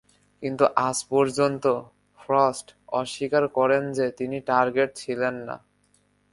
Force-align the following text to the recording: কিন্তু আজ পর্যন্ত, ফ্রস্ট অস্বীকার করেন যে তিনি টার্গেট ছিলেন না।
কিন্তু 0.43 0.65
আজ 0.79 0.97
পর্যন্ত, 1.09 1.65
ফ্রস্ট 2.19 2.67
অস্বীকার 2.91 3.43
করেন 3.47 3.83
যে 3.91 4.05
তিনি 4.11 4.37
টার্গেট 4.39 4.89
ছিলেন 4.95 5.35
না। 5.47 5.55